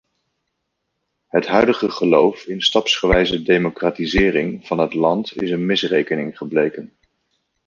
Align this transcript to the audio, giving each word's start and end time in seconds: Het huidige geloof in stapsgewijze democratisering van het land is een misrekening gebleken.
Het 1.27 1.47
huidige 1.47 1.89
geloof 1.89 2.43
in 2.45 2.61
stapsgewijze 2.61 3.43
democratisering 3.43 4.67
van 4.67 4.77
het 4.79 4.93
land 4.93 5.41
is 5.41 5.51
een 5.51 5.65
misrekening 5.65 6.37
gebleken. 6.37 6.93